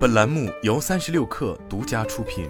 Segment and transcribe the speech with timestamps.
[0.00, 2.48] 本栏目由三十六氪独家出品。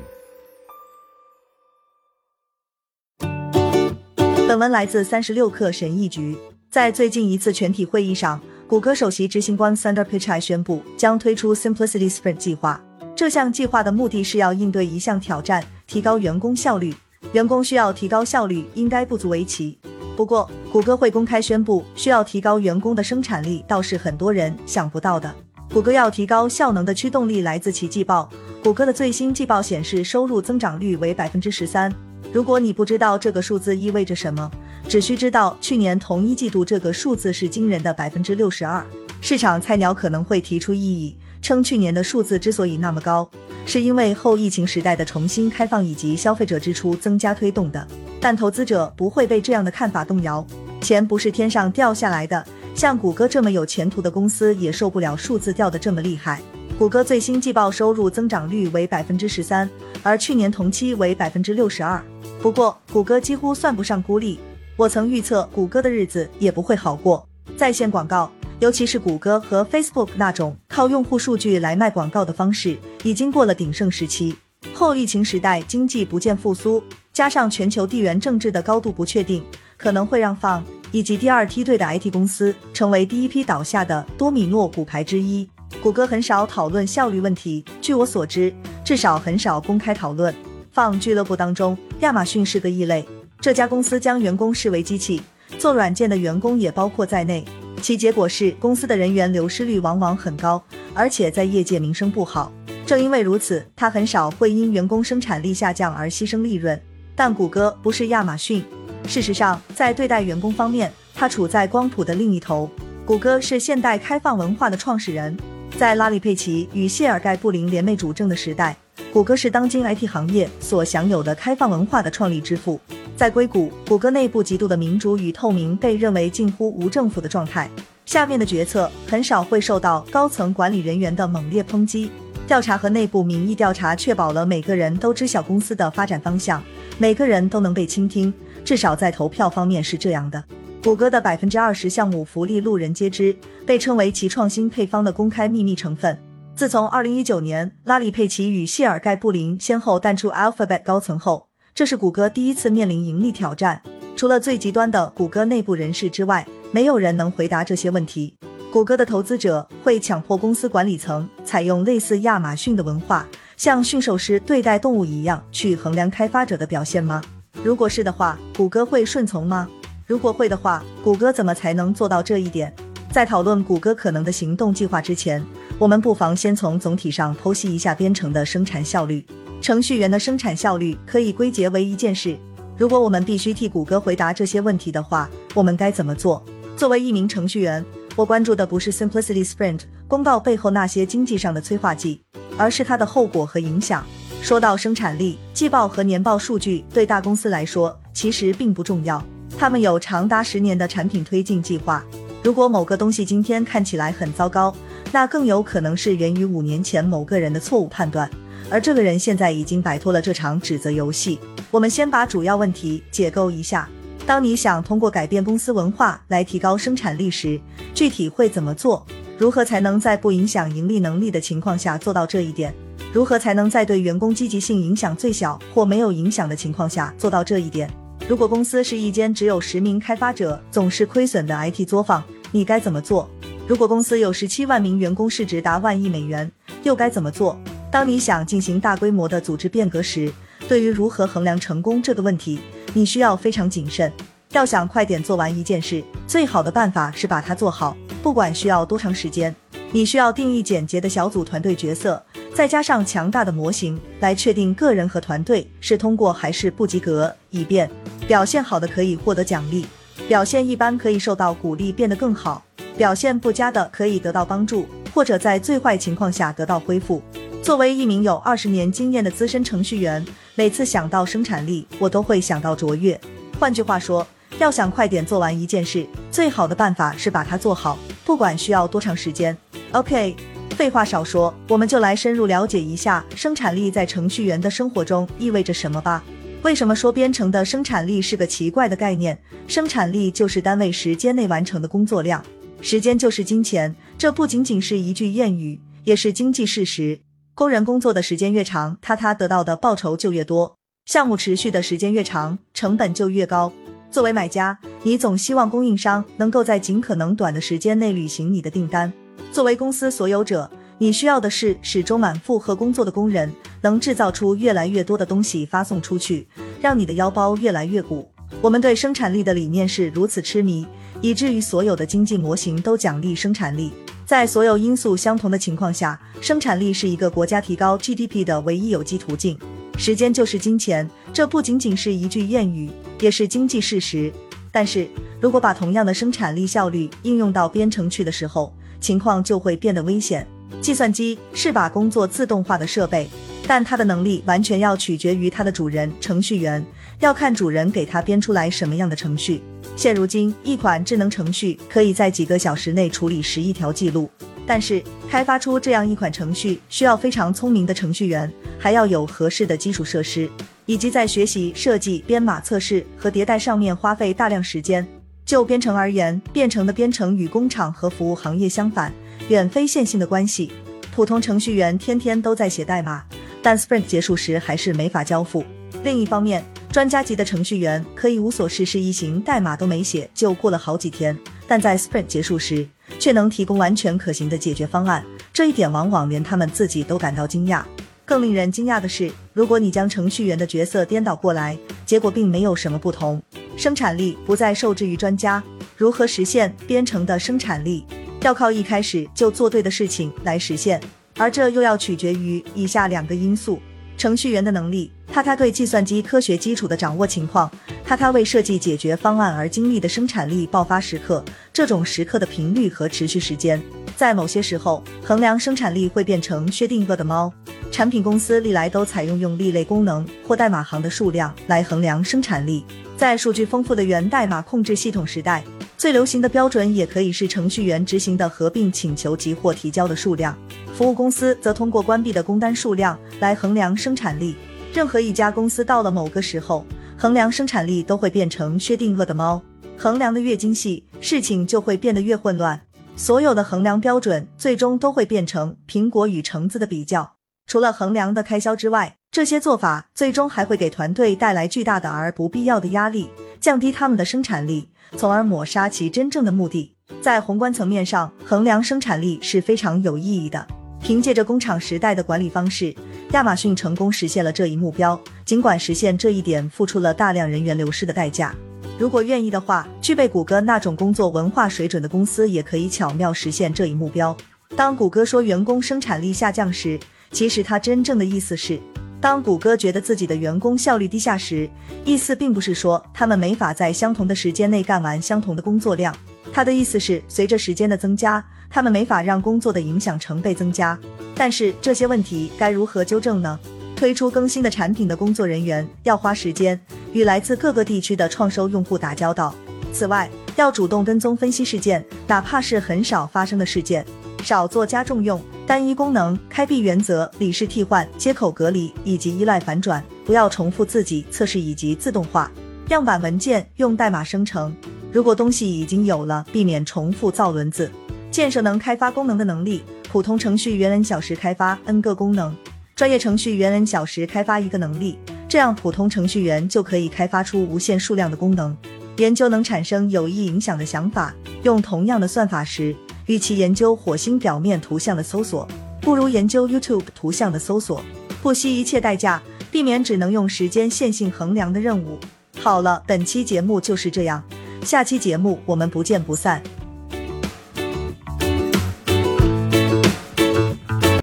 [4.47, 6.39] 本文来自三十六氪神译局。
[6.71, 12.81] 在最近一次全体会议上，谷歌首席执行官 Sundar Pichai 宣布将推出 Simplicity Sprint 计划。
[13.17, 16.95] 这项计划的目的是要应对一项挑战，提高员工效率。
[17.33, 19.77] 员工需要提高效率，应该不足为奇。
[20.17, 25.35] 不过，谷歌会公开宣布需要提高员工的生产力，倒是很多人想不到的。
[25.73, 28.29] 谷歌要提高效能的驱动力来自其季报。
[28.63, 31.93] 谷歌的最新季报显示，收入增长率为百分之十三。
[32.33, 34.51] 如果你不知道这个数字意味着什么，
[34.89, 38.85] 只需知道去年同一季度这个数字是惊人的百分之六十二。
[39.21, 41.17] 市场菜鸟可能会提出异议。
[41.41, 43.31] 称去年的数字之所以那么高，
[43.65, 47.87] 是因为后疫情时代的重新开放以及消费者支出增加推动的。
[48.21, 50.45] 但投资者不会被这样的看法动摇，
[50.83, 52.45] 钱不是天上掉下来的。
[52.81, 56.41] 像谷歌这么有前途的公司也受不了数字掉的这么厉害。
[56.79, 59.69] 谷歌最新季报收入增长率为百分之十三，
[60.03, 62.03] 而去年同期为百分之六十二。
[62.41, 64.41] 不过，谷歌几乎算不上孤立。
[64.77, 67.23] 我曾预测谷歌的日子也不会好过，
[67.55, 68.33] 在线广告。
[68.61, 74.35] 尤其是谷歌和 Facebook 那种靠用户数据来卖广告的方式，已经过了鼎盛时期。
[74.73, 79.45] 后疫情时代经济不见复苏，加上全球地缘政治的高度不确定，
[79.77, 85.49] 可能会让放以及第二梯队的 IT 公司成为第一批倒下的多米诺骨牌之一。
[85.83, 88.53] 谷歌很少讨论效率问题，据我所知，
[88.85, 90.35] 至少很少公开讨论。
[90.73, 93.05] 放俱乐部当中，亚马逊是个异类，
[93.41, 95.23] 这家公司将员工视为机器，
[95.59, 97.45] 做软件的员工也包括在内。
[97.81, 102.53] 其结果是，公司的人员流失率往往很高，而且在业界名声不好。
[102.85, 106.79] 正因为如此，它很少会因员工生产力下降而牺牲利润。
[107.15, 108.65] 但谷歌不是亚马逊，
[109.07, 112.71] 事实上，在对待员工方面，他处在光谱的另一头。
[113.05, 115.37] 谷歌是现代开放文化的创始人，
[115.77, 118.77] 在拉里·佩奇与谢尔盖·布林联袂主政的时代，
[119.13, 122.81] 谷歌是当今 IT 行业所享有的开放文化的创立之父。
[123.17, 127.69] 在硅谷，谷歌内部极度的民主与透明被认为近乎无政府的状态。
[128.07, 132.11] 下面的决策很少会受到高层管理人员的猛烈抨击。
[132.47, 136.63] 调查和内部民意调查确保了每个人都知晓公司的发展方向，
[136.99, 138.33] 每个人都能被倾听，
[138.71, 140.45] 至少在投票方面是这样的。
[140.85, 143.35] 谷歌的百分之二十项目福利路人皆知，
[143.67, 146.17] 被称为其创新配方的公开秘密成分。
[146.55, 151.49] 自从二零一九年拉里·佩奇与谢尔盖·布林先后淡出 Alphabet 高层后。
[151.75, 153.83] 这是谷歌第一次面临盈利挑战。
[154.15, 158.37] 除了最极端的谷歌内部人士之外，没有人能回答这些问题。
[158.73, 163.27] 谷歌的投资者会强迫公司管理层采用类似亚马逊的文化，
[163.57, 167.21] 像驯兽师对待动物一样去衡量开发者的表现吗？
[167.63, 169.69] 如果是的话，谷歌会顺从吗？
[170.07, 172.75] 如果会的话，谷歌怎么才能做到这一点？
[173.13, 175.45] 在讨论谷歌可能的行动计划之前，
[175.79, 179.25] 我们不妨先从总体上剖析一下编程的生产效率。
[179.61, 182.35] 程序员的生产效率可以归结为一件事。
[182.79, 186.43] 如果我们必须替谷歌回答这些问题的话，我们该怎么做？
[186.79, 187.85] 作为一名程序员，
[188.17, 192.23] 我关注的不是 Simplicity Sprint 公告背后那些经济上的催化剂，
[192.57, 194.03] 而是它的后果和影响。
[194.43, 199.23] 说到生产力，季报和年报数据对大公司来说其实并不重要，
[199.59, 202.03] 他们有长达十年的产品推进计划。
[202.43, 204.75] 如果某个东西今天看起来很糟糕，
[205.13, 208.29] 那更有可能是源于五年前某个人的错误判断。
[208.71, 211.39] 而这个人现在已经摆脱了这场指责游戏。
[211.71, 213.89] 我们先把主要问题解构一下。
[214.27, 217.61] 当你想通过改变公司文化来提高生产力时，
[217.95, 219.05] 具体会怎么做？
[219.41, 222.75] 如何才能在不影响盈利能力的情况下做到这一点？
[223.11, 227.91] 如何才能在对员工积极性影响最小或没有影响的情况下做到这一点？
[228.29, 233.27] 如果公司是一间只有十名开发者、总是亏损的 IT 作坊，你该怎么做？
[233.67, 236.53] 如果公司有十七万名员工，市值达万亿美元，
[236.83, 237.59] 又该怎么做？
[237.91, 240.31] 当你想进行大规模的组织变革时，
[240.69, 242.61] 对于如何衡量成功这个问题，
[242.93, 244.13] 你需要非常谨慎。
[244.53, 249.55] 要想快点做完一件事，最好的办法是把它做好，不管需要多长时间。
[249.93, 252.23] 你需要定义简洁的小组团队角色，
[252.55, 257.91] 再加上强大的模型来确定个人和团队是通过还是不及格，以便
[258.29, 259.85] 表现好的可以获得奖励，
[260.29, 262.63] 表现一般可以受到鼓励变得更好，
[262.97, 267.21] 表现不佳的可以得到帮助，或者在最坏情况下得到恢复。
[267.61, 270.25] 作为一名有二十年经验的资深程序员，
[270.55, 273.21] 每次想到生产力，我都会想到卓越。
[273.59, 274.25] 换句话说，
[274.61, 277.99] 要想快点做完一件事，最好的办法是把它做好，
[278.31, 279.59] 不管需要多长时间。
[279.91, 280.37] OK，
[280.77, 286.23] 废话少说，我们就来深入了解一下生产力在程序员的生活中意味着什么吧。
[286.63, 289.37] 为什么说编程的生产力是个奇怪的概念？
[289.67, 292.41] 生产力就是单位时间内完成的工作量，
[292.81, 297.19] 时间就是金钱，这不仅仅是一句谚语，也是经济事实。
[297.57, 303.73] 工人工作的时间越长，他他得到的报酬就越多；项目持续的时间越长，成本就越高。
[304.11, 309.09] 作为买家，你总希望供应商能够在尽可能短的时间内履行你的订单；
[309.53, 310.69] 作为公司所有者，
[310.99, 313.53] 你需要的是始终满负荷工作的工人，
[313.83, 316.49] 能制造出越来越多的东西发送出去，
[316.81, 318.29] 让你的腰包越来越鼓。
[318.61, 320.85] 我们对生产力的理念是如此痴迷，
[321.21, 323.93] 以至于所有的经济模型都奖励生产力。
[324.27, 329.57] 在所有因素相同的情况下，生产力是一个国家提高 GDP 的唯一有机途径。
[330.01, 332.89] 时间就是金钱，这不仅仅是一句谚语，
[333.21, 334.33] 也是经济事实。
[334.73, 335.07] 但是
[335.43, 340.47] 如果把同样的生产力效率应用到编程去的时候，情况就会变得危险。
[340.81, 343.29] 计算机是把工作自动化的设备，
[343.67, 346.83] 但它的能力完全要取决于它的主人——程序员，
[347.19, 349.61] 要看主人给它编出来什么样的程序。
[349.97, 354.31] 现如今，一款智能程序可以在几个小时内处理十亿条记录，
[354.67, 360.49] 但是开发出这样一款程序需要非常聪明的程序员，还要有合适的基础设施，
[360.87, 365.07] 以及在学习、设计、编码、测试和迭代上面花费大量时间。
[365.45, 369.13] 就编程而言，编程的编程与工厂和服务行业相反，
[369.49, 370.71] 远非线性的关系。
[371.13, 373.25] 普通程序员天天都在写代码，
[373.61, 375.65] 但 Sprint 结束时还是没法交付。
[376.05, 381.37] 另一方面，专家级的程序员可以无所事事一行，代码都没写就过了好几天，
[381.67, 382.87] 但在 Sprint 结束时
[383.21, 387.85] 却能提供完全可行的解决方案，这一点往往连他们自己都感到惊讶。
[388.25, 391.77] 更令人惊讶的是，如果你将程序员的角色颠倒过来，
[392.07, 393.41] 结果并没有什么不同。
[393.77, 395.63] 生产力不再受制于专家，
[395.97, 398.05] 如何实现编程的生产力，
[398.43, 401.01] 要靠一开始就做对的事情来实现，
[401.37, 403.81] 而这又要取决于以下两个因素：
[404.21, 405.11] 程序员的能力。
[405.33, 407.71] 他他对计算机科学基础的掌握情况，
[408.05, 413.81] 他他为设计解决方案而经历的生产力爆发时刻，这种时刻的频率和持续时间，
[414.15, 417.51] 在某些时候衡量生产力会变成薛定谔的猫。
[417.91, 422.85] 产品公司历来都采用用例类功能或代码行的数量来衡量生产力。
[423.17, 425.65] 在数据丰富的源代码控制系统时代，
[426.01, 430.57] 最流行的标准也可以是程序员执行的合并请求及或提交的数量。
[430.95, 434.57] 服务公司则通过关闭的工单数量来衡量生产力。
[434.95, 436.87] 任何一家公司到了某个时候，
[437.19, 439.63] 衡量生产力都会变成薛定谔的猫。
[439.99, 442.81] 衡量的越精细，事情就会变得越混乱。
[443.15, 447.35] 所有的衡量标准最终都会变成苹果与橙子的比较。
[447.67, 453.31] 除了衡量的开销之外，这些做法最终还会给团队带来巨大的而不必要的压力，
[453.61, 456.97] 降低他们的生产力，从而抹杀其真正的目的。
[457.23, 460.67] 在宏观层面上，衡量生产力是非常有意义的。
[461.01, 462.93] 凭借着工厂时代的管理方式。
[463.31, 468.53] 亚马逊成功实现了这一目标，尽管实现这一点付出了大量人员流失的代价。
[468.99, 474.37] 如果愿意的话，具备谷歌那种工作文化水准的公司也可以巧妙实现这一目标。
[474.75, 476.99] 当谷歌说员工生产力下降时，
[477.31, 478.81] 其实他真正的意思是，
[479.21, 481.69] 当谷歌觉得自己的员工效率低下时，
[482.05, 486.15] 意思并不是说他们没法在相同的时间内干完相同的工作量，
[486.53, 488.43] 他的意思是随着时间的增加。
[488.73, 490.97] 他们没法让工作的影响成倍增加，
[491.35, 493.59] 但是这些问题该如何纠正呢？
[493.97, 496.81] 推出更新的产品的工作人员要花时间
[497.13, 499.53] 与来自各个地区的创收用户打交道。
[499.93, 504.07] 此外，要主动跟踪分析事件，哪怕是很少发生的事件，
[504.45, 512.51] 少做加重用、单一功能、开闭原则、理事替换、接口隔离以及依赖反转，不要重复自己测试以及自动化
[512.89, 514.75] 样板文件用代码生成。
[515.13, 517.89] 如果东西已经有了，避免重复造轮子。
[518.33, 522.53] 建设能开发功能的能力，普通程序员 n 小时开发 n 个功能，
[522.97, 525.17] 专业程序员 n 小时开发一个能力，
[525.49, 528.77] 这样普通程序员就可以开发出无限数量的功能。
[529.19, 532.93] 研究能产生有益影响的想法，用同样的算法时，
[533.31, 535.65] 与其研究火星表面图像的搜索，
[536.01, 538.03] 不如研究 YouTube 图像的搜索，
[538.43, 542.19] 不惜一切代价，避免只能用时间线性衡量的任务。
[542.59, 544.43] 好了，本期节目就是这样，
[544.83, 546.61] 下期节目我们不见不散。